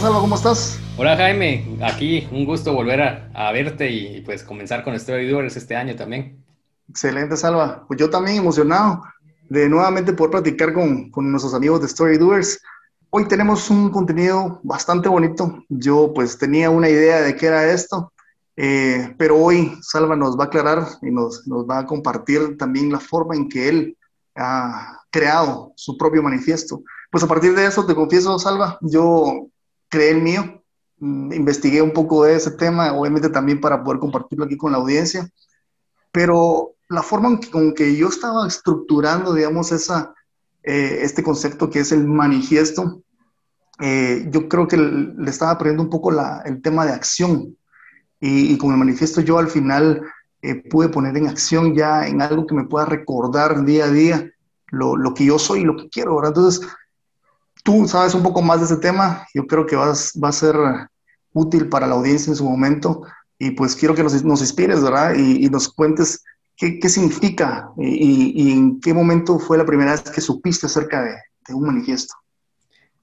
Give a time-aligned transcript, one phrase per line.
[0.00, 0.80] Hola Salva, ¿cómo estás?
[0.96, 3.02] Hola Jaime, aquí un gusto volver
[3.34, 6.42] a, verte y pues comenzar con Story Doers este año también.
[6.88, 9.02] Excelente Salva, pues yo también emocionado
[9.50, 12.62] de nuevamente poder platicar con, con nuestros amigos de Story Doers.
[13.10, 15.64] Hoy tenemos un contenido bastante bonito.
[15.68, 18.14] Yo pues tenía una idea de qué era esto,
[18.56, 22.90] eh, pero hoy Salva nos va a aclarar y nos, nos va a compartir también
[22.90, 23.98] la forma en que él
[24.34, 26.84] ha creado su propio manifiesto.
[27.10, 29.50] Pues a partir de eso, te confieso, Salva, yo
[29.90, 30.62] creé el mío,
[30.98, 34.78] mm, investigué un poco de ese tema, obviamente también para poder compartirlo aquí con la
[34.78, 35.28] audiencia,
[36.12, 40.14] pero la forma en que, con que yo estaba estructurando, digamos, esa,
[40.62, 43.02] eh, este concepto que es el manifiesto,
[43.80, 47.56] eh, yo creo que le estaba aprendiendo un poco la, el tema de acción.
[48.22, 50.02] Y, con el manifiesto yo al final
[50.42, 54.30] eh, pude poner en acción ya en algo que me pueda recordar día a día
[54.66, 56.16] lo, lo que yo soy y lo que quiero.
[56.16, 56.32] ¿verdad?
[56.36, 56.68] Entonces,
[57.62, 60.56] tú sabes un poco más de ese tema, yo creo que vas, va a ser
[61.32, 63.02] útil para la audiencia en su momento
[63.38, 65.14] y pues quiero que nos, nos inspires, ¿verdad?
[65.14, 66.22] Y, nos cuentes
[66.56, 71.02] qué, qué significa y, y, en qué momento fue la primera vez que supiste acerca
[71.02, 71.14] de,
[71.48, 72.14] de un manifiesto.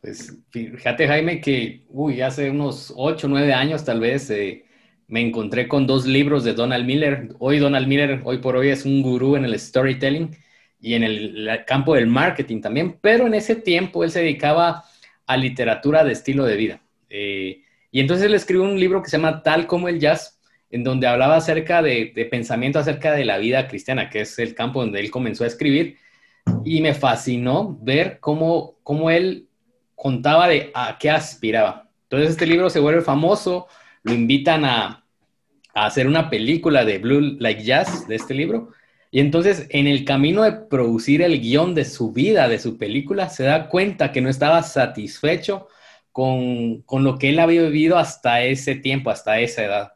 [0.02, 4.66] Pues fíjate Jaime que, uy, hace unos 8, 9 años tal vez eh,
[5.08, 7.36] me encontré con dos libros de Donald Miller.
[7.40, 10.36] Hoy Donald Miller, hoy por hoy es un gurú en el storytelling
[10.80, 14.83] y en el, campo del marketing también, pero en ese tiempo él se dedicaba
[15.25, 16.81] a literatura de estilo de vida.
[17.09, 17.61] Eh,
[17.92, 20.39] y entonces él escribió un libro que se llama Tal como el jazz,
[20.70, 24.81] en donde hablaba acerca de, pensamiento acerca de la vida cristiana, que es el campo
[24.81, 25.98] donde él comenzó a escribir.
[26.64, 29.48] Y me fascinó ver cómo, cómo él
[29.95, 31.89] contaba de a qué aspiraba.
[32.03, 33.67] Entonces este libro se vuelve famoso,
[34.03, 35.03] lo invitan a,
[35.73, 38.72] a hacer una película de Blue Like Jazz de este libro
[39.12, 43.30] y entonces, en el camino de producir el guion de su vida, de su película,
[43.30, 45.68] se da cuenta que no estaba satisfecho
[46.12, 49.94] con, lo que él había vivido hasta ese tiempo, hasta esa edad.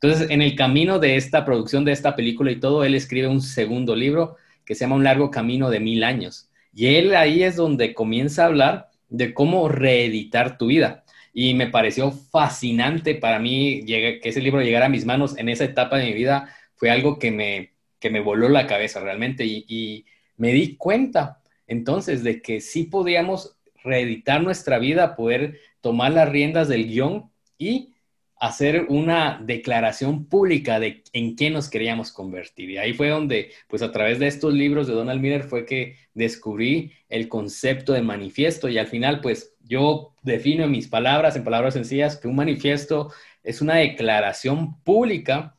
[0.00, 3.42] Entonces, en el camino de esta producción de esta película y todo, él escribe un
[3.42, 6.50] segundo libro que se llama Un largo camino de mil años.
[6.74, 11.04] Y él ahí es donde comienza a hablar de cómo reeditar tu vida.
[11.32, 15.64] Y me pareció fascinante para mí que ese libro llegara a mis manos en esa
[15.64, 16.54] etapa de mi vida.
[16.76, 22.22] Fue algo que me, que me voló la cabeza realmente y, me di cuenta entonces
[22.22, 27.94] de que sí podíamos reeditar nuestra vida, poder tomar las riendas del guion y
[28.38, 32.70] hacer una declaración pública de en qué nos queríamos convertir.
[32.70, 35.96] Y ahí fue donde, pues a través de estos libros de Donald Miller fue que
[36.14, 41.42] descubrí el concepto de manifiesto y al final, pues yo defino en mis palabras, en
[41.42, 45.57] palabras sencillas, que un manifiesto es una declaración pública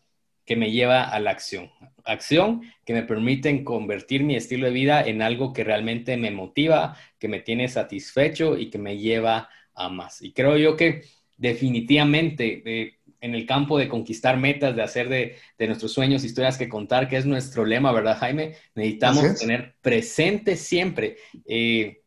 [0.49, 1.69] que me lleva a la acción,
[2.03, 6.97] acción que me permiten convertir mi estilo de vida en algo que realmente me motiva,
[7.19, 10.23] que me tiene satisfecho y que me lleva a más.
[10.23, 11.03] Y creo yo que
[11.37, 16.67] definitivamente eh, en el campo de conquistar metas, de hacer de, nuestros sueños historias que
[16.67, 18.55] contar, que es nuestro lema, ¿verdad, Jaime?
[18.73, 22.01] Necesitamos tener presente siempre eh,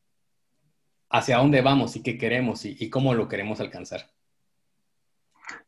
[1.11, 4.11] hacia dónde vamos y qué queremos y, cómo lo queremos alcanzar.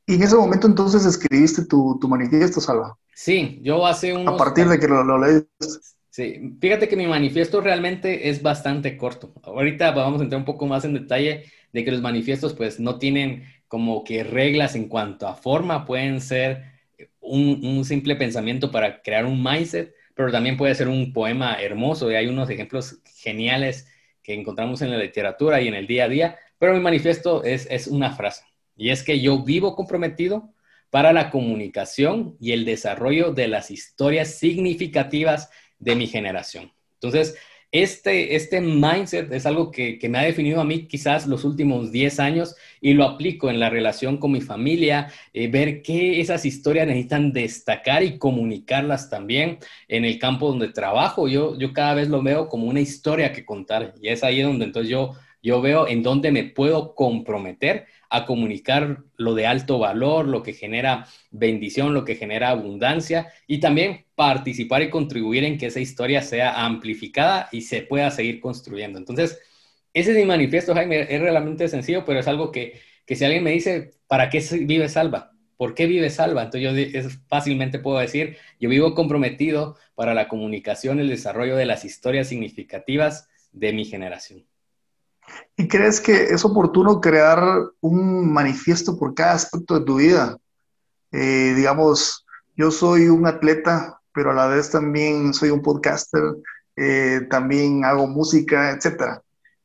[0.07, 2.97] Y en ese momento entonces escribiste tu, tu manifiesto, Salva.
[3.15, 4.29] Sí, yo hace un...
[4.29, 5.47] A partir de que lo, lo lees.
[6.11, 9.35] Sí, fíjate que mi manifiesto realmente es bastante corto.
[9.43, 12.99] Ahorita vamos a entrar un poco más en detalle de que los manifiestos pues no
[12.99, 16.63] tienen como que reglas en cuanto a forma, pueden ser
[17.21, 22.11] un, un simple pensamiento para crear un mindset, pero también puede ser un poema hermoso
[22.11, 23.89] y hay unos ejemplos geniales
[24.23, 27.67] que encontramos en la literatura y en el día a día, pero mi manifiesto es,
[27.71, 28.45] es una frase
[28.77, 30.53] y es que yo vivo comprometido
[30.91, 36.73] para la comunicación y el desarrollo de las historias significativas de mi generación.
[36.95, 37.37] Entonces,
[37.75, 42.21] este, este mindset es algo que, me ha definido a mí quizás los últimos 10
[42.21, 46.87] años y lo aplico en la relación con mi familia, eh, ver qué esas historias
[46.87, 49.59] necesitan destacar y comunicarlas también
[49.89, 51.27] en el campo donde trabajo.
[51.27, 54.67] Yo, yo cada vez lo veo como una historia que contar y es ahí donde
[54.67, 60.27] entonces yo, yo veo en dónde me puedo comprometer a comunicar lo de alto valor,
[60.27, 65.67] lo que genera bendición, lo que genera abundancia y también participar y contribuir en que
[65.67, 68.99] esa historia sea amplificada y se pueda seguir construyendo.
[68.99, 69.41] Entonces,
[69.93, 73.45] ese es mi manifiesto, Jaime, es realmente sencillo, pero es algo que, que si alguien
[73.45, 75.33] me dice, ¿para qué vive salva?
[75.57, 76.43] ¿Por qué vive salva?
[76.43, 81.85] Entonces yo fácilmente puedo decir, yo vivo comprometido para la comunicación el desarrollo de las
[81.85, 84.45] historias significativas de mi generación.
[85.57, 87.41] ¿Y crees que es oportuno crear
[87.81, 90.37] un manifiesto por cada aspecto de tu vida?
[91.13, 92.27] Eh, digamos,
[92.57, 96.23] yo soy un atleta, pero a la vez también soy un podcaster,
[96.77, 99.21] eh, también hago música, etc.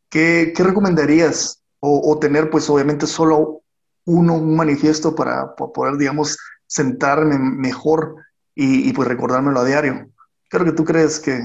[0.10, 3.62] ¿Qué, ¿Qué, recomendarías o, tener pues obviamente solo
[4.06, 8.16] uno, un manifiesto para, poder, digamos, sentarme mejor
[8.54, 10.10] y, pues recordármelo a diario.
[10.50, 11.40] ¿Qué es lo que tú crees que,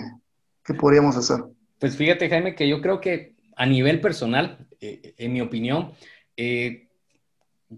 [0.65, 1.45] que podríamos hacer?
[1.79, 5.93] Pues fíjate, Jaime, que yo creo que a nivel personal, eh, en mi opinión,
[6.37, 6.89] eh,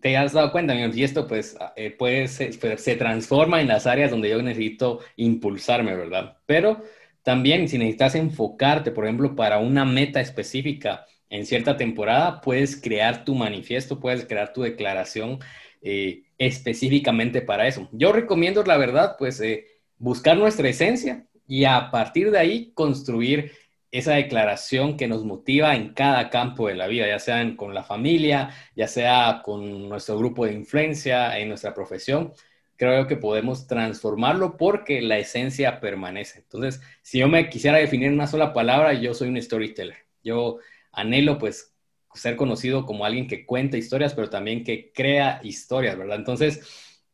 [0.00, 4.28] te has dado cuenta, mi manifiesto pues, eh, pues se, transforma en las áreas donde
[4.28, 6.38] yo necesito impulsarme, ¿verdad?
[6.46, 6.82] Pero
[7.22, 13.24] también si necesitas enfocarte, por ejemplo, para una meta específica en cierta temporada, puedes crear
[13.24, 15.38] tu manifiesto, puedes crear tu declaración
[15.82, 17.88] eh, específicamente para eso.
[17.92, 19.42] Yo recomiendo, la verdad, pues
[19.98, 23.52] buscar nuestra esencia y a partir de ahí construir
[23.98, 27.82] esa declaración que nos motiva en cada campo de la vida, ya sea con la
[27.82, 32.32] familia, ya sea con nuestro grupo de influencia, en nuestra profesión.
[32.76, 36.40] Creo que podemos transformarlo porque la esencia permanece.
[36.40, 39.96] Entonces, si yo me quisiera definir en una sola palabra, yo soy un storyteller.
[40.22, 40.58] Yo
[40.92, 41.74] anhelo pues
[42.14, 46.16] ser conocido como alguien que cuenta historias, pero también que crea historias, ¿verdad?
[46.18, 46.60] Entonces,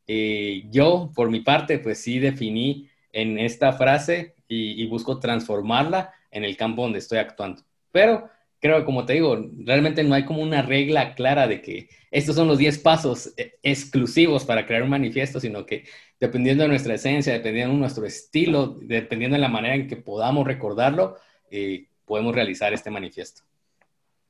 [0.07, 6.13] eh, yo por mi parte pues sí definí en esta frase y, y busco transformarla
[6.33, 7.63] en el campo donde estoy actuando.
[7.93, 8.29] Pero
[8.61, 12.35] creo que, como te digo, realmente no hay como una regla clara de que estos
[12.35, 15.85] son los 10 pasos eh, exclusivos para crear un manifiesto, sino que
[16.19, 20.47] dependiendo de nuestra esencia, dependiendo de nuestro estilo, dependiendo de la manera en que podamos
[20.47, 21.17] recordarlo,
[21.51, 23.43] eh, podemos realizar este manifiesto.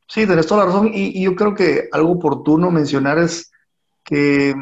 [0.08, 0.90] Sí, tenés toda la razón.
[0.92, 3.52] Y, y, yo creo que algo oportuno mencionar es
[4.04, 4.54] que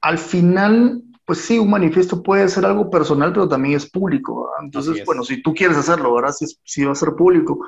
[0.00, 4.50] al final pues sí, un manifiesto puede ser algo personal, pero también es público.
[4.62, 6.32] Entonces, bueno, si tú quieres hacerlo, ¿verdad?
[6.32, 7.58] Si, si, va a ser público.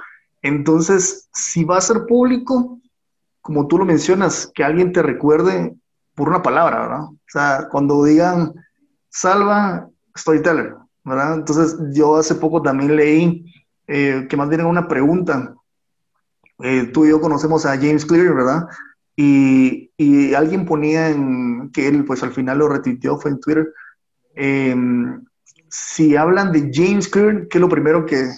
[0.43, 2.79] Entonces, si va a ser público,
[3.41, 5.75] como tú lo mencionas, que alguien te recuerde
[6.15, 7.05] por una palabra, ¿verdad?
[7.05, 8.53] O sea, cuando digan,
[9.09, 11.33] salva storyteller, ¿verdad?
[11.33, 13.47] Entonces, yo hace poco también leí
[13.87, 15.55] eh, que más bien una pregunta.
[16.59, 18.67] Eh, tú y yo conocemos a James Clear, ¿verdad?
[19.17, 23.73] Y, y, alguien ponía en, que él pues al final lo retuiteó, fue en Twitter,
[24.35, 25.25] em,
[25.69, 28.29] si hablan de James Clear, ¿qué es lo primero que,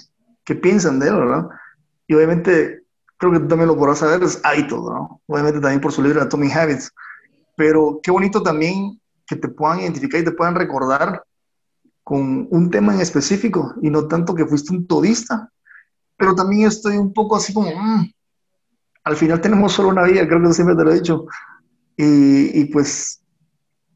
[0.45, 1.49] que, piensan de él, verdad?
[2.07, 2.83] Y obviamente,
[3.17, 5.21] creo que tú también lo podrás saber, es hábitos, ¿no?
[5.27, 6.91] Obviamente también por su libro Atomic Habits.
[7.57, 11.23] Pero qué bonito también que te puedan identificar y te puedan recordar
[12.05, 15.51] con un tema en específico y no tanto que fuiste un todista.
[16.17, 18.13] Pero también estoy un poco así como, mm,
[19.07, 21.27] al final tenemos solo una vida, creo que siempre te lo he dicho.
[21.97, 23.23] Y, pues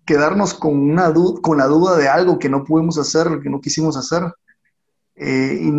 [0.07, 1.13] quedarnos con, una
[1.43, 4.23] con la duda de algo que no pudimos hacer, que no quisimos hacer,
[5.17, 5.73] eh, y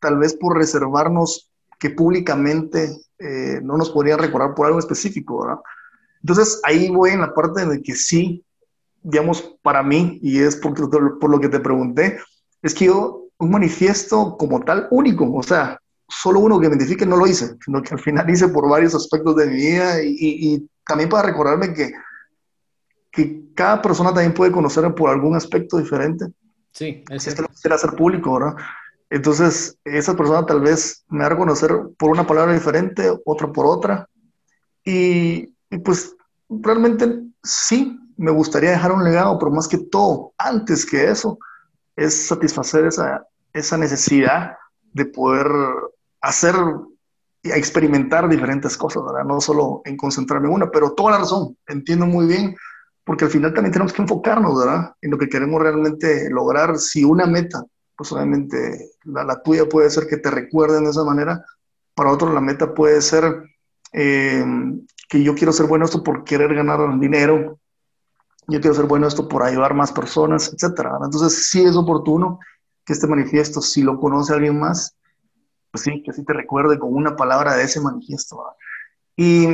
[0.00, 5.60] tal vez por reservarnos que públicamente eh, no nos podrían recordar por algo específico, ¿verdad?
[6.22, 8.44] Entonces ahí voy en la parte de que sí,
[9.02, 10.74] digamos, para mí, y es por,
[11.18, 12.18] por lo que te pregunté,
[12.62, 15.78] es que yo, un manifiesto como tal único, o sea,
[16.08, 19.36] solo uno que identifique no lo hice, sino que al final hice por varios aspectos
[19.36, 21.92] de mi vida y, también para recordarme que,
[23.10, 26.26] que cada persona también puede conocerme por algún aspecto diferente.
[26.72, 28.56] Sí, es Esto lo quisiera hacer público, ¿verdad?
[29.08, 33.64] Entonces, esa persona tal vez me va a reconocer por una palabra diferente, otra por
[33.64, 34.08] otra.
[34.84, 36.14] Y, y pues
[36.50, 41.38] realmente sí, me gustaría dejar un legado, pero más que todo, antes que eso,
[41.96, 44.56] es satisfacer esa, esa necesidad
[44.94, 45.46] de poder
[46.22, 46.54] hacer
[47.42, 49.24] y experimentar diferentes cosas, ¿verdad?
[49.24, 52.56] No solo en concentrarme en una, pero toda la razón, entiendo muy bien,
[53.04, 54.94] porque al final también tenemos que enfocarnos, ¿verdad?
[55.02, 56.78] En lo que queremos realmente lograr.
[56.78, 57.62] Si una meta,
[57.94, 61.44] pues obviamente la, tuya puede ser que te recuerden de esa manera,
[61.94, 63.42] para otro la meta puede ser
[63.92, 64.44] eh,
[65.08, 67.58] que yo quiero ser bueno esto por querer ganar dinero,
[68.46, 70.98] yo quiero ser bueno esto por ayudar más personas, etcétera.
[71.02, 72.38] Entonces sí es oportuno
[72.84, 74.96] que este manifiesto, si lo conoce alguien más,
[75.70, 78.42] pues sí, que sí te recuerde con una palabra de ese manifiesto.
[79.16, 79.48] Y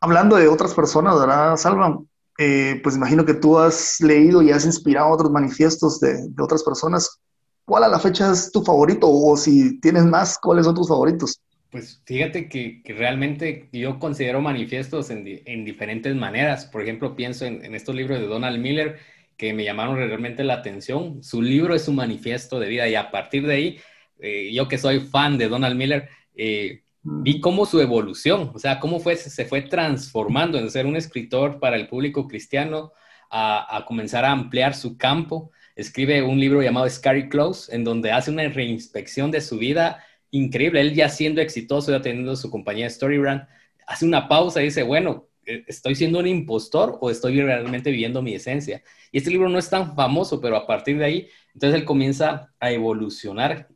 [0.00, 1.98] hablando de otras personas, ¿verdad, Salva?
[2.38, 6.62] Eh, pues imagino que tú has leído y has inspirado otros manifiestos de, de, otras
[6.62, 7.20] personas.
[7.64, 9.08] ¿Cuál a la fecha es tu favorito?
[9.08, 11.40] O si tienes más, ¿cuáles son tus favoritos?
[11.70, 16.66] Pues fíjate que, que realmente yo considero manifiestos en, en, diferentes maneras.
[16.66, 18.98] Por ejemplo, pienso en, en, estos libros de Donald Miller
[19.36, 21.22] que me llamaron realmente la atención.
[21.22, 23.78] Su libro es un manifiesto de vida y a partir de ahí
[24.18, 28.80] eh, yo que soy fan de Donald Miller, eh, vi cómo su evolución, o sea,
[28.80, 32.92] cómo fue, se fue transformando en ser un escritor para el público cristiano,
[33.30, 35.50] a, comenzar a ampliar su campo.
[35.74, 40.80] Escribe un libro llamado Scary Close, en donde hace una reinspección de su vida increíble.
[40.80, 43.46] Él ya siendo exitoso, ya teniendo su compañía Storybrand,
[43.86, 48.34] hace una pausa y dice, bueno, ¿estoy siendo un impostor o estoy realmente viviendo mi
[48.34, 48.82] esencia?
[49.12, 52.52] Y este libro no es tan famoso, pero a partir de ahí, entonces él comienza
[52.60, 53.68] a evolucionar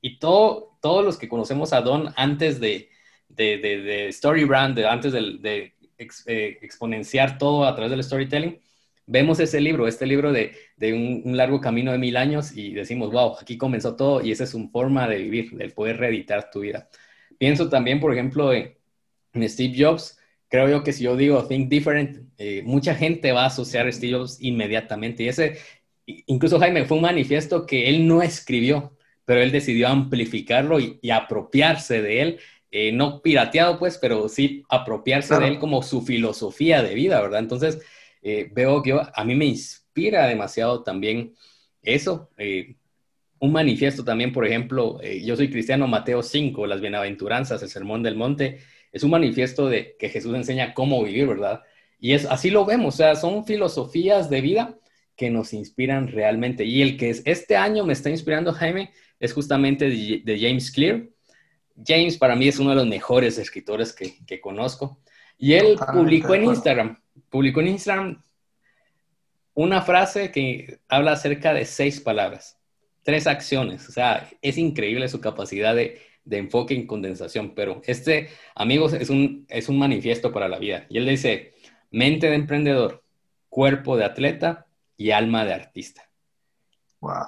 [0.00, 2.90] y todo, todos los que conocemos a Don antes de,
[3.28, 8.60] de, de, Story Brand, antes de, eh, exponenciar todo a través del storytelling,
[9.06, 10.54] vemos ese libro, este libro de,
[10.92, 14.54] un, largo camino de mil años y decimos, wow, aquí comenzó todo y esa es
[14.54, 16.88] una forma de vivir, de poder reeditar tu vida.
[17.38, 18.76] Pienso también, por ejemplo, en,
[19.48, 20.18] Steve Jobs.
[20.48, 23.92] Creo yo que si yo digo Think Different, eh, mucha gente va a asociar a
[23.92, 25.24] Steve Jobs inmediatamente.
[25.24, 25.58] Y ese,
[26.06, 32.02] incluso Jaime, fue un manifiesto que él no escribió, pero él decidió amplificarlo y, apropiarse
[32.02, 32.38] de él.
[32.70, 37.38] Eh, no pirateado, pues, pero sí apropiarse de él como su filosofía de vida, ¿verdad?
[37.40, 37.80] Entonces,
[38.20, 41.34] eh, veo que a mí me inspira demasiado también
[41.82, 42.30] eso.
[42.36, 42.74] Eh,
[43.38, 48.16] un manifiesto también, por ejemplo, yo soy cristiano, Mateo 5, las bienaventuranzas, el sermón del
[48.16, 48.60] monte,
[48.94, 51.62] es un manifiesto de que Jesús enseña cómo vivir, ¿verdad?
[51.98, 54.78] Y es así lo vemos, o sea, son filosofías de vida
[55.16, 56.64] que nos inspiran realmente.
[56.64, 61.08] Y el que es, este año me está inspirando, Jaime, es justamente de, James Clear.
[61.84, 65.00] James para mí es uno de los mejores escritores que, que conozco.
[65.38, 66.96] Y él publicó en Instagram,
[67.30, 68.22] publicó en Instagram
[69.54, 72.60] una frase que habla acerca de seis palabras,
[73.02, 73.88] tres acciones.
[73.88, 77.54] O sea, es increíble su capacidad de, enfoque en condensación.
[77.54, 80.86] Pero este, amigos, es un, es un manifiesto para la vida.
[80.88, 81.54] Y él dice,
[81.90, 83.02] mente de emprendedor,
[83.48, 84.66] cuerpo de atleta
[84.96, 86.08] y alma de artista.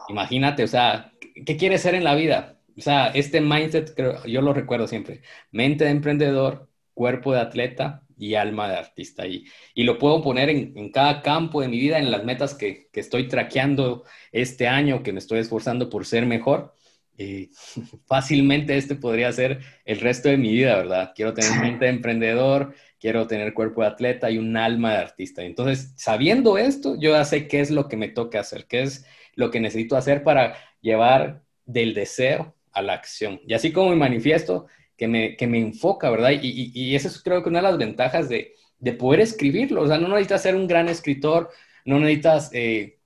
[0.08, 1.12] Imagínate, o sea,
[1.44, 2.58] ¿qué quieres ser en la vida?
[2.76, 3.94] O sea, este mindset,
[4.26, 5.22] yo lo recuerdo siempre.
[5.50, 9.26] Mente de emprendedor, cuerpo de atleta y alma de artista.
[9.26, 12.88] Y, y lo puedo poner en, cada campo de mi vida, en las metas que,
[12.92, 16.74] estoy traqueando este año, que me estoy esforzando por ser mejor.
[17.18, 17.50] Eh,
[18.06, 21.12] fácilmente este podría ser el resto de mi vida, ¿verdad?
[21.14, 25.42] Quiero tener mente de emprendedor, quiero tener cuerpo de atleta y un alma de artista.
[25.42, 29.06] Entonces, sabiendo esto, yo ya sé qué es lo que me toca hacer, qué es
[29.34, 33.40] lo que necesito hacer para llevar del deseo a la acción.
[33.46, 36.30] Y así como mi manifiesto, que me, que me enfoca, ¿verdad?
[36.30, 39.82] Y, y, eso es creo que una de las ventajas de, de, poder escribirlo.
[39.82, 41.50] O sea, no necesitas ser un gran escritor,
[41.84, 42.98] no necesitas eh,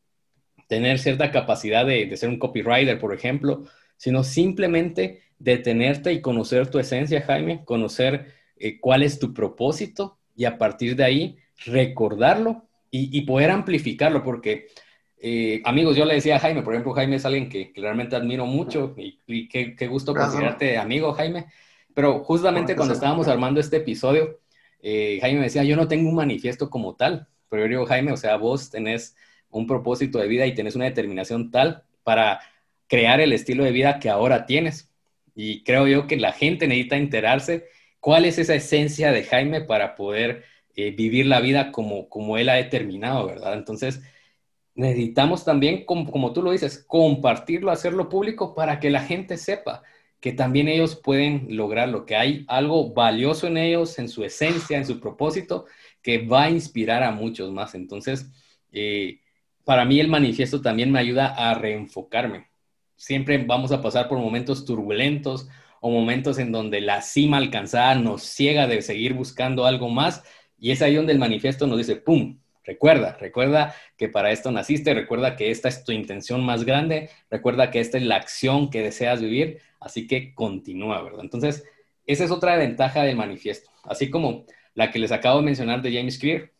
[0.68, 3.64] tener cierta capacidad de, de, ser un copywriter, por ejemplo,
[4.00, 10.46] sino simplemente detenerte y conocer tu esencia, Jaime, conocer eh, cuál es tu propósito y
[10.46, 14.68] a partir de ahí recordarlo y, y poder amplificarlo, porque...
[15.22, 18.46] Eh, amigos, yo le decía a Jaime, por ejemplo, Jaime es alguien que, realmente admiro
[18.46, 21.44] mucho y, y qué, qué, gusto considerarte amigo, Jaime.
[21.92, 24.40] Pero justamente cuando estábamos armando este episodio,
[24.80, 28.12] eh, Jaime me decía, yo no tengo un manifiesto como tal, pero yo digo, Jaime,
[28.12, 29.14] o sea, vos tenés
[29.50, 32.40] un propósito de vida y tenés una determinación tal para
[32.90, 34.92] crear el estilo de vida que ahora tienes.
[35.34, 37.66] Y creo yo que la gente necesita enterarse
[38.00, 40.44] cuál es esa esencia de Jaime para poder
[40.76, 43.54] eh, vivir la vida como, como él ha determinado, ¿verdad?
[43.54, 44.02] Entonces,
[44.74, 49.82] necesitamos también, como, como tú lo dices, compartirlo, hacerlo público para que la gente sepa
[50.20, 54.86] que también ellos pueden lograrlo, que hay algo valioso en ellos, en su esencia, en
[54.86, 55.66] su propósito,
[56.02, 57.74] que va a inspirar a muchos más.
[57.74, 58.30] Entonces,
[58.72, 59.20] eh,
[59.64, 62.49] para mí el manifiesto también me ayuda a reenfocarme.
[63.00, 65.48] Siempre vamos a pasar por momentos turbulentos
[65.80, 70.22] o momentos en donde la cima alcanzada nos ciega de seguir buscando algo más
[70.58, 72.38] y es ahí donde el manifiesto nos dice, ¡pum!
[72.62, 77.70] Recuerda, recuerda que para esto naciste, recuerda que esta es tu intención más grande, recuerda
[77.70, 81.22] que esta es la acción que deseas vivir, Así que continúa, ¿verdad?
[81.22, 81.64] Entonces,
[82.06, 83.70] esa es otra ventaja del manifiesto.
[83.84, 86.50] Así como la que les acabo de mencionar de James Clear,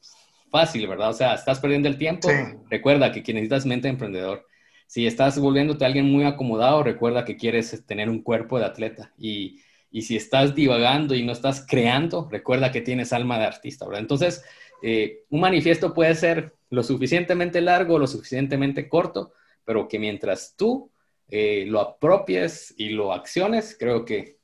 [0.51, 1.11] fácil, ¿verdad?
[1.11, 2.29] O sea, estás perdiendo el tiempo,
[2.71, 4.47] recuerda que necesitas mente de emprendedor.
[4.91, 9.13] Si estás volviéndote alguien muy acomodado, recuerda que quieres tener un cuerpo de atleta.
[9.17, 9.61] Y,
[10.03, 14.01] si estás divagando y no estás creando, recuerda que tienes alma de artista, ¿verdad?
[14.01, 14.43] Entonces,
[14.83, 19.33] eh, un manifiesto puede ser lo suficientemente largo, lo suficientemente corto,
[19.65, 20.91] pero que mientras tú
[21.29, 24.39] eh, lo apropies y lo acciones, creo que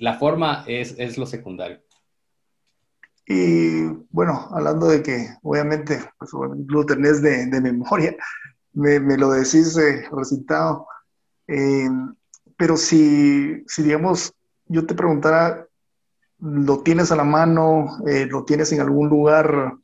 [0.00, 1.80] la forma es, es lo secundario.
[3.28, 6.32] Y bueno, hablando de que obviamente pues,
[6.88, 8.16] tenés de, de memoria,
[8.74, 10.86] me, me, lo decís eh, recitado,
[11.46, 11.88] eh,
[12.56, 14.32] pero si, si, digamos,
[14.66, 15.66] yo te preguntara,
[16.38, 17.98] ¿lo tienes a la mano?
[18.06, 19.74] Eh, ¿Lo tienes en algún lugar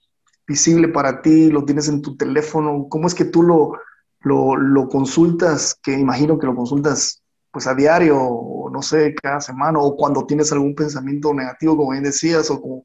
[0.46, 1.50] visible para ti?
[1.50, 2.86] ¿Lo tienes en tu teléfono?
[2.88, 3.72] ¿Cómo es que tú lo,
[4.20, 8.16] lo, lo, consultas, que imagino que lo consultas pues a diario,
[8.70, 12.82] no sé, cada semana, o cuando tienes algún pensamiento negativo, como bien decías, o como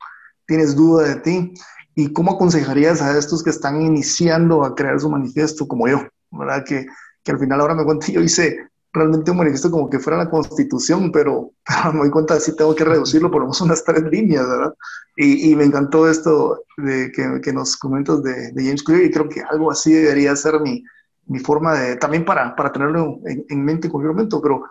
[0.47, 1.53] tienes duda de ti,
[1.95, 6.63] y cómo aconsejarías a estos que están iniciando a crear su manifiesto, como yo, ¿verdad?
[6.65, 6.85] Que,
[7.23, 10.29] que al final ahora me cuento, yo hice realmente un manifiesto como que fuera la
[10.29, 11.51] constitución, pero,
[11.93, 14.73] me doy cuenta de si tengo que reducirlo por lo menos unas tres líneas, ¿verdad?
[15.15, 19.11] Y, y me encantó esto de que, que nos comentas de, de James Clear y
[19.11, 20.83] creo que algo así debería ser mi,
[21.27, 24.63] mi forma de, también para, para tenerlo en, mente en cualquier momento, pero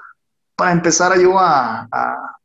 [0.55, 2.37] para empezar yo a, a,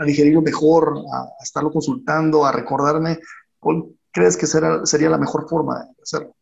[0.00, 3.18] a digerirlo mejor, a, estarlo consultando, a recordarme,
[3.60, 6.34] ¿cuál crees que será, sería la mejor forma de hacerlo?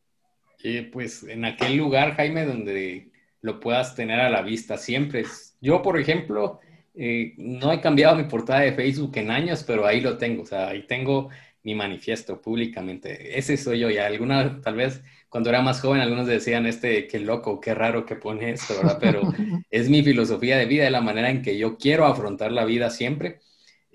[0.64, 3.10] Eh, pues en aquel lugar, Jaime, donde
[3.42, 5.24] lo puedas tener a la vista siempre.
[5.60, 6.60] Yo, por ejemplo,
[6.94, 10.46] eh, no he cambiado mi portada de Facebook en años, pero ahí lo tengo, o
[10.46, 11.28] sea, ahí tengo
[11.62, 13.38] mi manifiesto públicamente.
[13.38, 17.20] Ese soy yo, y alguna, tal vez cuando era más joven, algunos decían, este, qué
[17.20, 18.98] loco, qué raro que pone esto, ¿verdad?
[19.00, 19.22] Pero
[19.70, 22.90] es mi filosofía de vida, de la manera en que yo quiero afrontar la vida
[22.90, 23.40] siempre.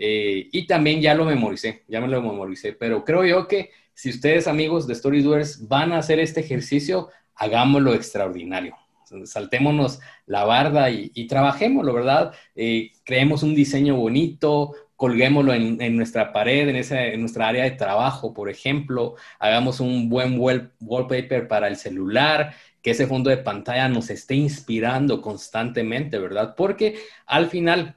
[0.05, 4.09] Eh, y también ya lo memoricé, ya me lo memoricé, pero creo yo que si
[4.09, 8.75] ustedes amigos de Story Doers van a hacer este ejercicio, hagámoslo extraordinario.
[9.23, 12.33] Saltémonos la barda y, y trabajémoslo, ¿verdad?
[12.53, 18.33] Eh, creemos un diseño bonito, colguémoslo en, nuestra pared, en, en, nuestra área de trabajo,
[18.33, 24.09] por ejemplo, hagamos un buen wallpaper para el celular, que ese fondo de pantalla nos
[24.09, 26.55] esté inspirando constantemente, ¿verdad?
[26.57, 27.95] Porque al final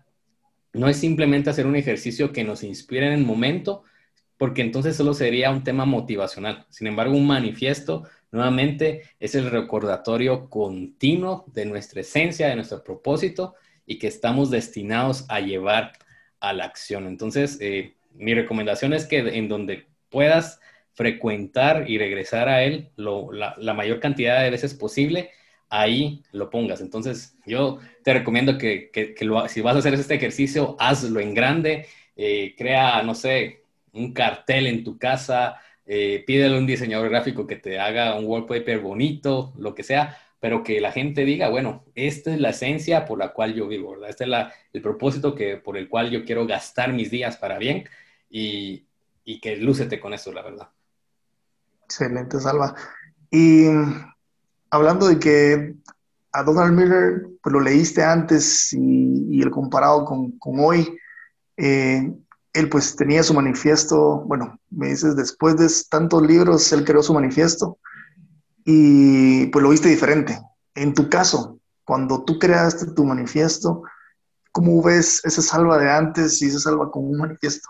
[0.77, 3.85] no es simplemente hacer un ejercicio que nos inspire en el momento,
[4.37, 6.67] porque entonces solo sería un tema motivacional.
[6.71, 13.55] Sin embargo, un manifiesto, nuevamente, es el recordatorio continuo de nuestra esencia, de nuestro propósito
[13.87, 15.93] y que estamos destinados a llevar
[16.41, 17.07] a la acción.
[17.07, 20.61] Entonces, eh, mi recomendación es que en donde puedas
[20.93, 25.31] frecuentar y regresar a él la, mayor cantidad de veces posible,
[25.69, 26.81] ahí lo pongas.
[26.81, 28.91] Entonces, yo te recomiendo que,
[29.49, 34.67] si vas a hacer este ejercicio, hazlo en grande, eh, crea, no sé, un cartel
[34.67, 39.53] en tu casa, eh, pídele a un diseñador gráfico que te haga un wallpaper bonito,
[39.57, 43.33] lo que sea, pero que la gente diga, bueno, esta es la esencia por la
[43.33, 44.11] cual yo vivo, ¿verdad?
[44.11, 44.31] Este es
[44.73, 47.89] el propósito que, por el cual yo quiero gastar mis días para bien
[48.31, 48.87] y,
[49.25, 50.69] y que lúcete con eso, la verdad.
[51.85, 52.75] Excelente, Salva.
[53.31, 53.67] Y
[54.71, 55.75] hablando de que
[56.33, 60.97] a Donald Miller, pues lo leíste antes y, el comparado con, con hoy,
[61.57, 62.13] eh,
[62.53, 67.13] él pues tenía su manifiesto, bueno, me dices, después de tantos libros, él creó su
[67.13, 67.79] manifiesto
[68.65, 70.39] y pues lo viste diferente.
[70.75, 73.83] En tu caso, cuando tú creaste tu manifiesto,
[74.53, 77.69] ¿cómo ves ese salva de antes y ese salva con un manifiesto?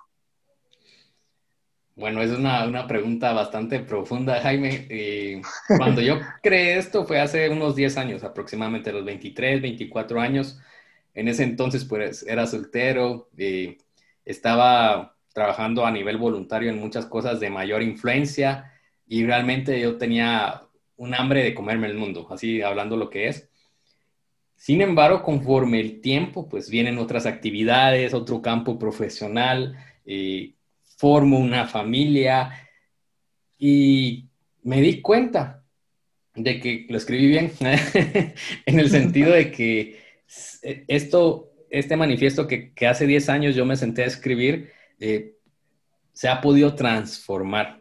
[1.97, 4.87] Bueno, es una, pregunta bastante profunda, Jaime.
[5.79, 10.61] Cuando yo creé esto fue hace unos 10 años, aproximadamente los 23, 24 años.
[11.15, 13.79] En ese entonces, pues, era soltero, eh,
[14.27, 18.73] estaba trabajando a nivel voluntario en muchas cosas de mayor influencia
[19.07, 20.63] y realmente yo tenía
[20.97, 23.49] un hambre de comerme el mundo, así hablando lo que es.
[24.57, 30.56] Sin embargo, conforme el tiempo, pues vienen otras actividades, otro campo profesional, eh,
[30.97, 32.51] formo una familia
[33.59, 34.29] y
[34.63, 35.65] me di cuenta
[36.35, 40.01] de que lo escribí bien, en el sentido de que
[40.89, 45.37] esto, este manifiesto que, hace 10 años yo me senté a escribir, eh,
[46.13, 47.81] se ha podido transformar.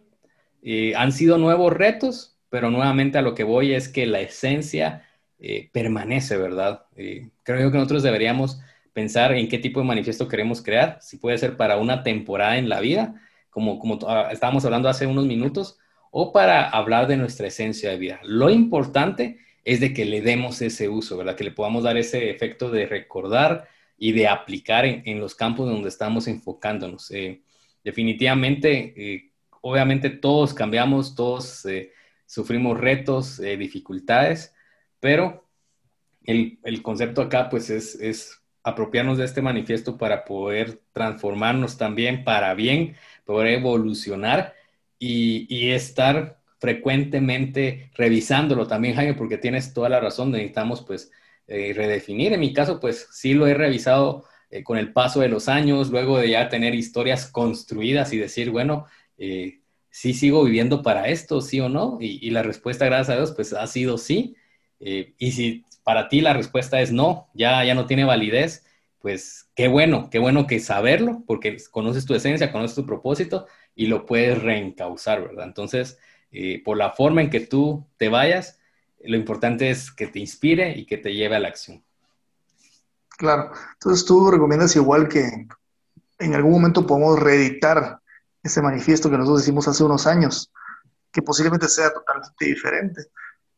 [0.62, 5.04] Eh, han sido nuevos retos, pero nuevamente a lo que voy es que la esencia
[5.38, 6.86] eh, permanece, ¿verdad?
[6.95, 8.62] Eh, creo que nosotros deberíamos
[8.95, 12.69] pensar en qué tipo de manifiesto queremos crear, si puede ser para una temporada en
[12.69, 15.77] la vida, como, como ah, estábamos hablando hace unos minutos,
[16.12, 18.21] o para hablar de nuestra esencia de vida.
[18.23, 21.36] Lo importante es de que le demos ese uso, ¿verdad?
[21.36, 25.89] Que le podamos dar ese efecto de recordar y de aplicar en, los campos donde
[25.89, 27.12] estamos enfocándonos.
[27.12, 27.41] Eh,
[27.84, 31.65] definitivamente, obviamente todos cambiamos, todos
[32.25, 34.53] sufrimos retos, eh, dificultades,
[34.99, 35.47] pero
[36.23, 42.95] el, concepto acá pues es, apropiarnos de este manifiesto para poder transformarnos también para bien,
[43.25, 44.54] poder evolucionar
[44.99, 51.12] y, estar frecuentemente revisándolo también, Jaime, porque tienes toda la razón, necesitamos pues
[51.47, 52.34] eh, redefinir.
[52.34, 55.89] En mi caso, pues sí lo he revisado eh, con el paso de los años,
[55.89, 58.86] luego de ya tener historias construidas y decir, bueno,
[59.17, 61.97] eh, si sigo viviendo para esto, sí o no?
[62.01, 64.36] Y, la respuesta, gracias a Dios, pues ha sido sí.
[64.80, 68.65] Eh, y si para ti la respuesta es no, ya, ya no tiene validez,
[69.00, 73.45] pues qué bueno, qué bueno que saberlo, porque conoces tu esencia, conoces tu propósito
[73.76, 75.45] y lo puedes reencauzar, ¿verdad?
[75.45, 76.00] Entonces,
[76.32, 78.60] eh, por la forma en que tú te vayas,
[79.00, 81.84] lo importante es que te inspire y que te lleve a la acción.
[83.10, 85.48] Claro, entonces tú recomiendas igual que
[86.17, 88.00] en algún momento podemos reeditar
[88.41, 90.52] ese manifiesto que nosotros decimos hace unos años,
[91.12, 93.04] que posiblemente sea totalmente diferente.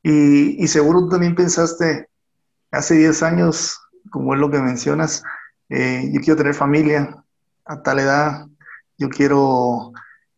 [0.03, 2.09] Y, y seguro también pensaste
[2.71, 5.23] hace 10 años, como es lo que mencionas,
[5.69, 7.23] eh, yo quiero tener familia
[7.65, 8.47] a tal edad,
[8.97, 9.91] yo quiero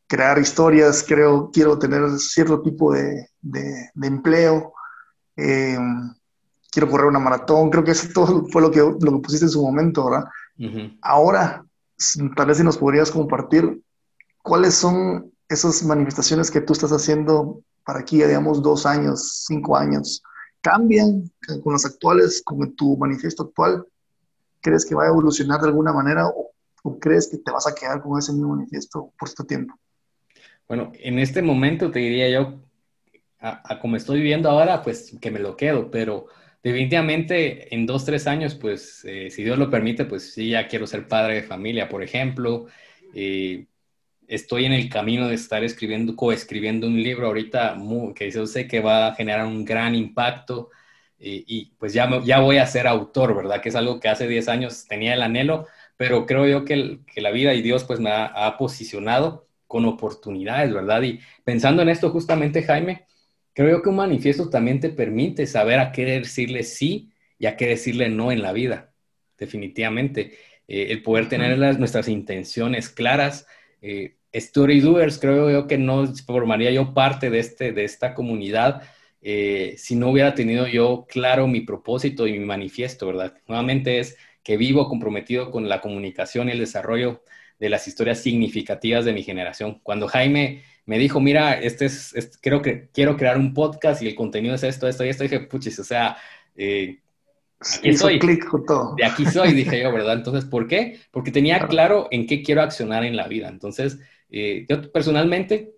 [0.07, 4.73] crear historias, creo, quiero tener cierto tipo de, de, empleo,
[5.35, 5.77] eh,
[6.71, 9.51] quiero correr una maratón, creo que eso todo fue lo que, lo que pusiste en
[9.51, 10.25] su momento, ¿verdad?
[11.01, 11.63] Ahora
[12.35, 13.81] tal vez si nos podrías compartir
[14.41, 20.21] cuáles son esas manifestaciones que tú estás haciendo para aquí, digamos, dos años, cinco años.
[20.61, 21.31] ¿Cambian
[21.63, 23.85] con las actuales, con tu manifiesto actual?
[24.61, 26.51] ¿Crees que va a evolucionar de alguna manera o,
[26.99, 29.75] crees que te vas a quedar con ese mismo manifiesto por este tiempo?
[30.67, 32.59] Bueno, en este momento te diría yo,
[33.39, 36.27] a, como estoy viviendo ahora, pues que me lo quedo, pero
[36.63, 40.87] definitivamente en dos, tres años, pues eh, si Dios lo permite, pues sí, ya quiero
[40.87, 42.67] ser padre de familia, por ejemplo.
[43.13, 43.65] Eh,
[44.29, 47.77] estoy en el camino de estar escribiendo, coescribiendo un libro ahorita
[48.15, 50.69] que yo sé que va a generar un gran impacto
[51.19, 53.61] eh, y pues ya, ya voy a ser autor, ¿verdad?
[53.61, 57.21] Que es algo que hace 10 años tenía el anhelo, pero creo yo que, que
[57.21, 61.01] la vida y Dios pues me ha, posicionado con oportunidades, ¿verdad?
[61.03, 63.05] Y pensando en esto justamente, Jaime,
[63.53, 67.57] creo yo que un manifiesto también te permite saber a qué decirle sí y a
[67.57, 68.93] qué decirle no en la vida,
[69.37, 70.37] definitivamente.
[70.67, 73.47] Eh, el poder tener las, nuestras intenciones claras,
[73.81, 78.83] eh, Story Doers, creo yo que no formaría yo parte de, este, de esta comunidad
[79.21, 83.35] eh, si no hubiera tenido yo claro mi propósito y mi manifiesto, ¿verdad?
[83.47, 87.23] Nuevamente es que vivo comprometido con la comunicación y el desarrollo
[87.59, 89.79] de las historias significativas de mi generación.
[89.83, 94.15] Cuando Jaime me dijo, mira, este es, creo que quiero crear un podcast y el
[94.15, 96.17] contenido es esto, esto y esto, dije, puchis, o sea,
[96.55, 96.99] eh,
[97.59, 98.19] aquí soy.
[98.95, 100.13] De aquí soy, dije yo, ¿verdad?
[100.13, 100.99] Entonces, ¿por qué?
[101.11, 103.49] Porque tenía claro en qué quiero accionar en la vida.
[103.49, 105.73] Entonces, eh, yo personalmente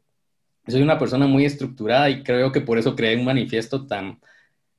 [0.68, 4.20] soy una persona muy estructurada y creo que por eso creé un manifiesto tan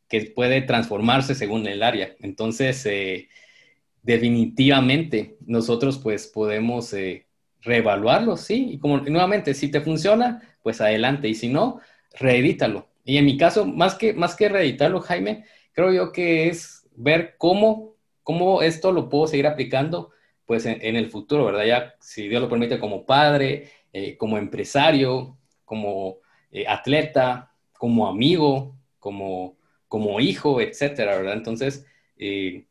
[0.09, 2.15] que puede transformarse según el área.
[2.21, 3.29] Entonces, eh,
[4.03, 7.27] definitivamente nosotros pues podemos eh,
[7.63, 8.73] reevaluarlo, ¿sí?
[8.73, 11.29] Y como nuevamente, si te funciona, pues adelante.
[11.29, 11.81] Y si no,
[12.19, 12.89] reedítalo.
[13.05, 17.37] Y en mi caso, más que, más que reeditarlo, Jaime, creo yo que es ver
[17.39, 20.11] cómo, cómo esto lo puedo seguir aplicando
[20.47, 21.65] pues en, el futuro, ¿verdad?
[21.65, 26.19] Ya, si Dios lo permite, como padre, eh, como empresario, como
[26.51, 29.57] eh, atleta, como amigo, como,
[29.89, 31.35] como hijo, etcétera, ¿verdad?
[31.35, 32.67] Entonces, eh,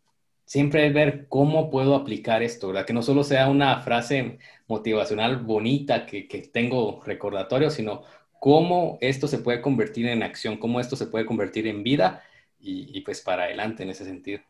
[0.45, 2.85] siempre ver cómo puedo aplicar esto, ¿verdad?
[2.85, 8.03] Que no solo sea una frase motivacional bonita que, que tengo recordatorio, sino
[8.39, 12.23] cómo esto se puede convertir en acción, cómo esto se puede convertir en vida
[12.59, 14.41] y, y pues para adelante en ese sentido.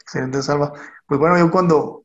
[0.00, 0.72] Excelente, Salva.
[1.06, 2.04] Pues bueno, yo cuando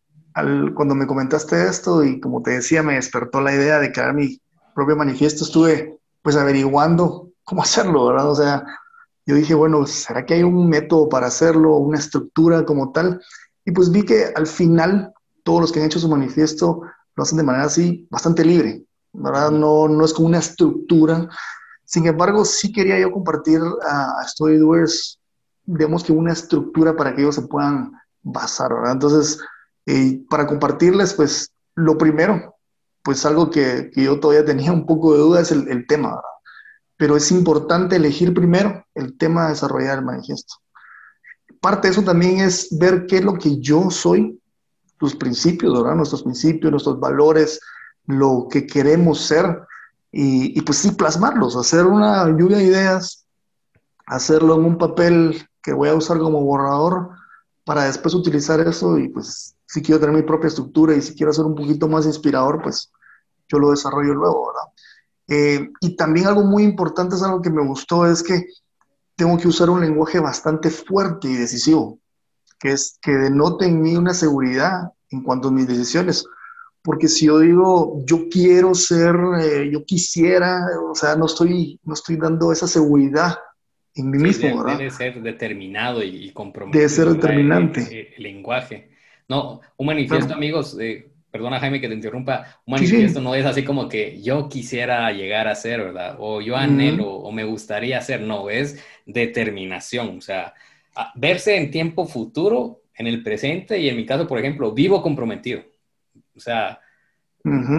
[0.76, 4.39] cuando me comentaste esto y como te decía, me despertó la idea de crear mi
[4.76, 8.30] propio manifiesto, estuve pues averiguando cómo hacerlo, ¿verdad?
[8.30, 8.65] O sea,
[9.26, 13.21] yo dije, bueno, ¿será que hay un método para hacerlo, una estructura como tal?
[13.65, 16.82] Y pues vi que al final todos los que han hecho su manifiesto
[17.15, 19.52] lo hacen de manera así bastante libre, ¿verdad?
[19.52, 21.28] No, no es como una estructura.
[21.84, 25.19] Sin embargo, sí quería yo compartir a, a Storydoers,
[25.65, 28.93] digamos que una estructura para que ellos se puedan basar, ¿verdad?
[28.93, 29.39] Entonces,
[29.88, 32.58] y para compartirles, pues lo primero,
[33.04, 36.21] pues algo que, yo todavía tenía un poco de duda es el, el tema, ¿verdad?
[36.97, 40.56] pero es importante elegir primero el tema a desarrollar el manifiesto.
[41.62, 44.41] Parte de eso también es ver qué es lo que yo soy,
[44.97, 45.95] tus principios, ¿verdad?
[45.95, 47.62] Nuestros principios, nuestros valores,
[48.08, 49.62] lo que queremos ser
[50.12, 53.26] y, y pues sí plasmarlos, hacer una lluvia de ideas,
[54.06, 57.12] hacerlo en un papel que voy a usar como borrador
[57.67, 61.34] para después utilizar eso y pues si quiero tener mi propia estructura y si quiero
[61.34, 62.93] ser un poquito más inspirador, pues
[63.49, 64.71] yo lo desarrollo luego, ¿verdad?
[65.27, 68.45] Eh, y también algo muy importante, es algo que me gustó, es que
[69.17, 71.99] tengo que usar un lenguaje bastante fuerte y decisivo,
[72.58, 76.23] que es que denote en mí una seguridad en cuanto a mis decisiones.
[76.82, 81.95] Porque si yo digo, yo quiero ser, eh, yo quisiera, o sea, no estoy, no
[81.95, 83.36] estoy dando esa seguridad
[83.97, 84.77] en mí mismo, debe, ¿verdad?
[84.77, 86.79] Debe ser determinado y, comprometido.
[86.79, 88.13] Debe ser determinante.
[88.15, 88.89] el lenguaje.
[89.27, 93.63] No, un manifiesto, amigos, eh, perdona Jaime que te interrumpa, un manifiesto no es así
[93.63, 96.15] como que yo quisiera llegar a ser, ¿verdad?
[96.19, 100.53] O yo anhelo o me gustaría ser, no, es determinación, o sea,
[101.15, 105.62] verse en tiempo futuro, en el presente y en mi caso, por ejemplo, vivo comprometido.
[106.36, 106.79] O sea,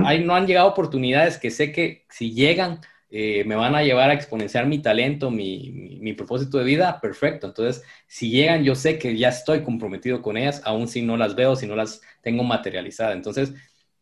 [0.04, 4.10] hay, no han llegado oportunidades que sé que si llegan, eh, me van a llevar
[4.10, 7.46] a exponenciar mi talento, mi, mi, propósito de vida, perfecto.
[7.46, 11.34] Entonces, si llegan, yo sé que ya estoy comprometido con ellas, aun si no las
[11.34, 13.16] veo, si no las tengo materializadas.
[13.16, 13.54] Entonces,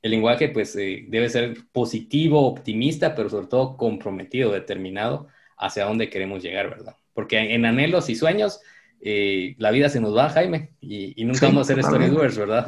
[0.03, 6.11] el lenguaje, pues, eh, debe ser positivo, optimista, pero sobre todo comprometido, determinado hacia dónde
[6.11, 6.97] queremos llegar, ¿verdad?
[7.15, 8.61] Porque en, anhelos y sueños,
[9.01, 12.67] eh, la vida se nos va, Jaime, y, nunca vamos a ser storydoers, ¿verdad?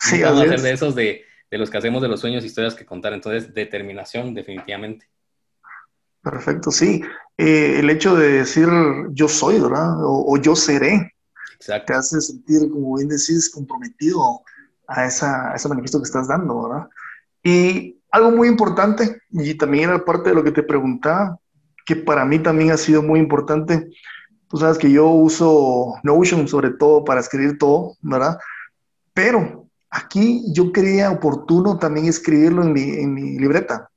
[0.00, 2.74] Sí, vamos a ser de esos de, de los que hacemos de los sueños historias
[2.74, 3.12] que contar.
[3.12, 5.06] Entonces, determinación, definitivamente.
[6.22, 7.02] Perfecto, sí.
[7.36, 8.68] Eh, el hecho de decir
[9.12, 9.96] yo soy, ¿verdad?
[10.02, 11.14] O, yo seré.
[11.54, 11.92] Exacto.
[11.92, 14.42] Te hace sentir, como bien decís, comprometido
[14.86, 16.88] a, esa, a ese manifiesto que estás dando, ¿verdad?
[17.42, 21.38] Y algo muy importante, y también era parte de lo que te preguntaba,
[21.84, 23.90] que para mí también ha sido muy importante.
[24.48, 28.38] Tú sabes que yo uso Notion sobre todo para escribir todo, ¿verdad?
[29.14, 33.87] Pero aquí yo creía oportuno también escribirlo en mi, en mi libreta.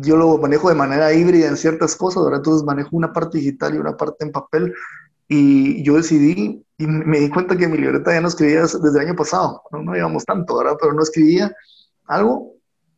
[0.00, 2.40] Yo lo manejo de manera híbrida en ciertas cosas, ¿verdad?
[2.40, 4.74] Entonces manejo una parte digital y una parte en papel.
[5.28, 9.08] Y yo decidí, y me di cuenta que mi libreta ya no escribía desde el
[9.08, 10.76] año pasado, no, no llevamos tanto, ¿verdad?
[10.80, 11.52] Pero no escribía
[12.06, 12.56] algo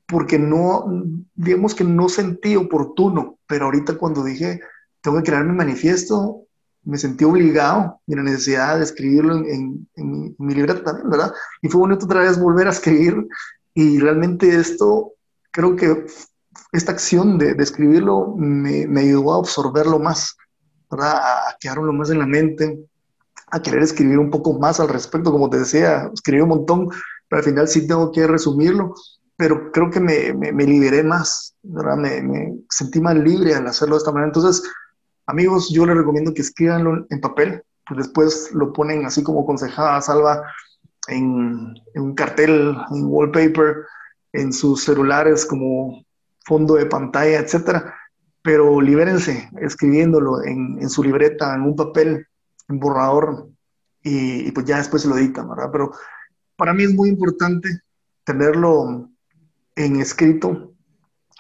[0.09, 0.87] porque no,
[1.35, 4.61] digamos que no sentí oportuno, pero ahorita cuando dije,
[5.03, 6.45] tengo que crear mi manifiesto,
[6.83, 11.35] me sentí obligado y la necesidad de escribirlo en, mi, libreta también, ¿verdad?
[11.61, 13.27] Y fue bonito otra vez volver a escribir
[13.75, 15.13] y realmente esto,
[15.51, 16.07] creo que
[16.73, 20.37] esta acción de, escribirlo me, ayudó a absorberlo más,
[20.91, 21.17] ¿verdad?
[21.17, 22.79] A, quedarlo más en la mente,
[23.51, 26.89] a querer escribir un poco más al respecto, como te decía, escribí un montón,
[27.29, 28.95] pero al final sí tengo que resumirlo
[29.39, 31.97] pero creo que me, me, liberé más, ¿verdad?
[31.97, 34.31] Me, me, sentí más libre al hacerlo de esta manera.
[34.31, 34.69] Entonces,
[35.27, 40.01] amigos, yo les recomiendo que escribanlo en papel, pues después lo ponen así como aconsejada
[40.01, 40.43] Salva
[41.07, 43.77] en, en, un cartel, en wallpaper,
[44.33, 46.05] en sus celulares como
[46.49, 47.95] fondo de pantalla, etcétera.
[48.43, 52.27] Pero libérense escribiéndolo en, en, su libreta, en un papel,
[52.69, 53.49] en borrador,
[54.03, 55.69] y, y pues ya después se lo editan, ¿verdad?
[55.71, 55.93] Pero
[56.57, 57.69] para mí es muy importante
[58.25, 59.09] tenerlo
[59.77, 60.73] en escrito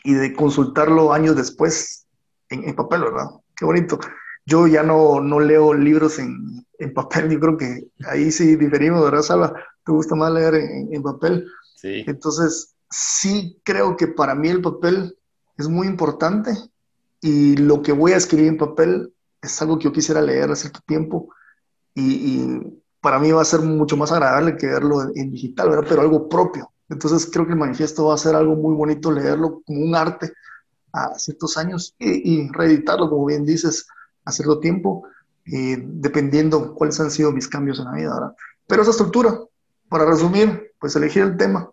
[0.05, 2.07] y de consultarlo años después
[2.51, 3.27] en, papel, ¿verdad?
[3.57, 3.99] Qué bonito.
[4.47, 9.05] Yo ya no, no leo libros en, en, papel, yo creo que ahí sí diferimos,
[9.05, 9.55] ¿verdad, Sala?
[9.85, 11.47] ¿Te gusta más leer en, en papel?
[11.77, 12.05] Sí.
[12.07, 15.17] Entonces, sí creo que para mí el papel
[15.57, 16.53] es muy importante
[17.21, 20.63] y lo que voy a escribir en papel es algo que yo quisiera leer hace
[20.63, 21.29] cierto tiempo
[21.95, 25.87] y, para mí va a ser mucho más agradable que verlo en digital, ¿verdad?
[25.89, 26.73] Pero algo propio.
[26.89, 30.33] Entonces creo que el manifiesto va a ser algo muy bonito leerlo como un arte
[30.93, 33.87] a ciertos años y, reeditarlo, como bien dices,
[34.25, 35.05] a cierto tiempo,
[35.45, 38.15] dependiendo cuáles han sido mis cambios en la vida.
[38.15, 38.37] ¿verdad?
[38.67, 39.39] Pero esa estructura,
[39.89, 41.71] para resumir, pues elegir el tema,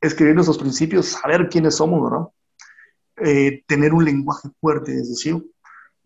[0.00, 2.26] escribir nuestros principios, saber quiénes somos, ¿verdad?
[3.22, 5.42] Eh, tener un lenguaje fuerte y decisivo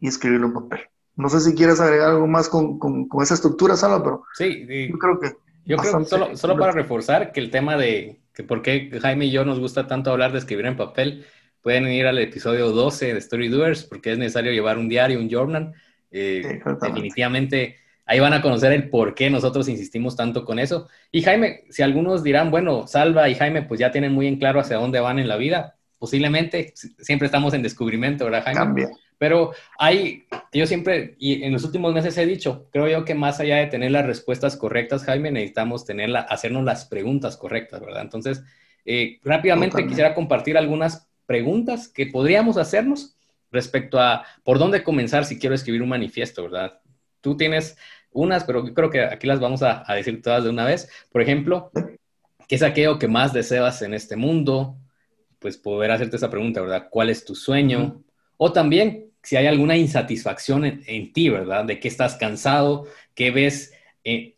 [0.00, 0.80] y escribirlo en papel.
[1.16, 4.98] No sé si quieres agregar algo más con, con, esa estructura, Sala, pero sí, yo
[4.98, 5.32] creo que
[5.64, 9.26] yo creo que solo, solo para reforzar que el tema de que por qué Jaime
[9.26, 11.24] y yo nos gusta tanto hablar de escribir en papel,
[11.62, 15.30] pueden ir al episodio 12 de Story Doers, porque es necesario llevar un diario, un
[15.30, 15.72] journal.
[16.10, 17.76] Eh, definitivamente
[18.06, 20.88] ahí van a conocer el por qué nosotros insistimos tanto con eso.
[21.10, 24.60] Y Jaime, si algunos dirán, bueno, Salva y Jaime pues ya tienen muy en claro
[24.60, 28.60] hacia dónde van en la vida, posiblemente siempre estamos en descubrimiento, ¿verdad, Jaime?
[28.60, 28.88] Cambia.
[29.16, 33.40] Pero hay, yo siempre, y en los últimos meses he dicho, creo yo que más
[33.40, 38.02] allá de tener las respuestas correctas, Jaime, necesitamos tenerla, hacernos las preguntas correctas, ¿verdad?
[38.02, 38.42] Entonces,
[38.84, 43.16] eh, rápidamente quisiera compartir algunas preguntas que podríamos hacernos
[43.50, 46.80] respecto a por dónde comenzar si quiero escribir un manifiesto, ¿verdad?
[47.24, 47.78] Tú tienes
[48.12, 50.90] unas, pero yo creo que aquí las vamos a, a decir todas de una vez.
[51.10, 51.70] Por ejemplo,
[52.46, 54.76] ¿qué es aquello que más deseas en este mundo?
[55.38, 56.88] Pues poder hacerte esa pregunta, ¿verdad?
[56.90, 58.04] ¿Cuál es tu sueño?
[58.36, 61.64] O también si hay alguna insatisfacción en, ti, ¿verdad?
[61.64, 63.72] De que estás cansado, que ves
[64.04, 64.34] eh,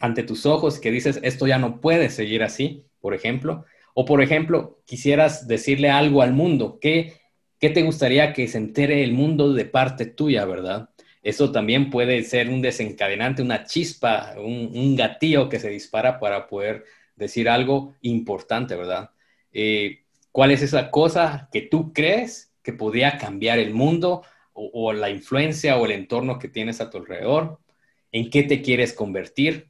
[0.00, 3.66] ante tus ojos, que dices, esto ya no puede seguir así, por ejemplo.
[3.92, 7.12] O, por ejemplo, quisieras decirle algo al mundo, ¿qué,
[7.58, 10.89] qué te gustaría que se entere el mundo de parte tuya, verdad?
[11.22, 16.84] Eso también puede ser un desencadenante, una chispa, un, gatillo que se dispara para poder
[17.16, 19.10] decir algo importante, ¿verdad?
[19.52, 25.10] Eh, ¿Cuál es esa cosa que tú crees que podría cambiar el mundo o, la
[25.10, 27.58] influencia o el entorno que tienes a tu alrededor,
[28.12, 29.68] en qué te quieres convertir.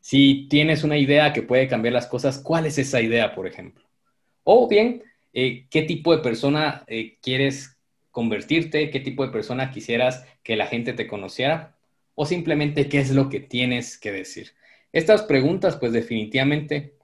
[0.00, 3.84] Si tienes una idea que puede cambiar las cosas, ¿cuál es esa idea, por ejemplo?
[4.44, 7.71] O bien, eh, ¿qué tipo de persona eh, quieres
[8.12, 8.90] convertirte?
[8.90, 11.76] ¿Qué tipo de persona quisieras que la gente te conociera?
[12.14, 14.52] O simplemente, ¿qué es lo que tienes que decir?
[14.92, 16.94] Estas preguntas, pues definitivamente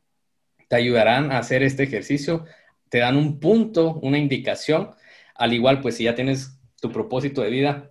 [0.69, 2.45] te ayudarán a hacer este ejercicio
[2.89, 4.91] te dan un punto, una indicación.
[5.35, 7.91] Al igual, pues si ya tienes tu propósito de vida,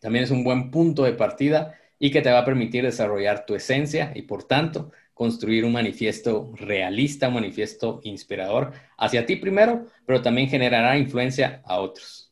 [0.00, 3.54] también es un buen punto de partida y que te va a permitir desarrollar tu
[3.54, 10.22] esencia y por tanto construir un manifiesto realista, un manifiesto inspirador hacia ti primero, pero
[10.22, 12.29] también generará influencia a otros.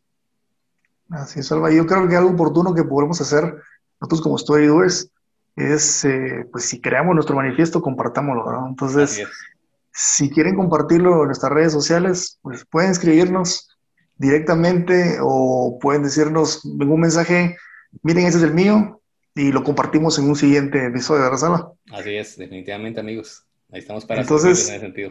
[1.10, 1.70] Así es, Alba.
[1.70, 3.56] Yo creo que algo oportuno que podemos hacer
[4.00, 5.10] nosotros como Story Doers
[5.56, 8.68] es, eh, pues si creamos nuestro manifiesto, compartámoslo, ¿no?
[8.68, 9.22] Entonces,
[9.92, 13.76] si quieren compartirlo en nuestras redes sociales, pues pueden escribirnos
[14.16, 17.56] directamente o pueden decirnos un mensaje,
[18.02, 19.00] miren, ese es el mío,
[19.34, 21.72] y lo compartimos en un siguiente episodio, ¿verdad, Salva?
[21.92, 23.44] Así es, definitivamente, amigos.
[23.72, 25.10] Ahí estamos para Entonces, en ese sentido.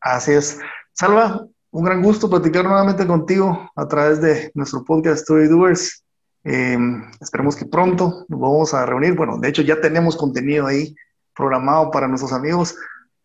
[0.00, 0.58] Así es.
[0.92, 6.04] Salva, un gran gusto platicar nuevamente contigo a través de nuestro podcast Story Doers.
[6.44, 6.78] Eh,
[7.20, 9.14] esperemos que pronto nos vamos a reunir.
[9.14, 10.94] Bueno, de hecho ya tenemos contenido ahí
[11.34, 12.76] programado para nuestros amigos.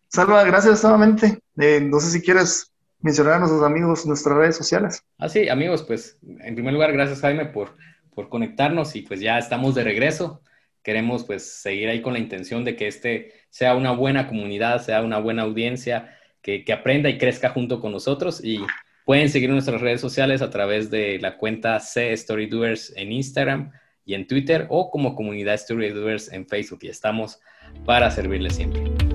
[0.08, 1.40] Salva, gracias nuevamente.
[1.60, 5.04] Eh, no sé si quieres mencionar a nuestros amigos nuestras redes sociales.
[5.20, 7.78] Ah, sí, amigos, pues en primer lugar, gracias Jaime por,
[8.16, 10.42] por conectarnos y pues ya estamos de regreso.
[10.82, 15.04] Queremos pues seguir ahí con la intención de que este sea una buena comunidad, sea
[15.04, 18.60] una buena audiencia, que, aprenda y crezca junto con nosotros y
[19.06, 23.72] pueden seguir nuestras redes sociales a través de la cuenta C Storydoers en Instagram
[24.06, 27.40] y en Twitter o como comunidad Storydoers en Facebook y estamos
[27.86, 29.09] para servirles siempre.